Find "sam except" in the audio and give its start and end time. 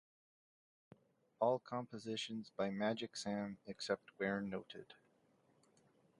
3.15-4.09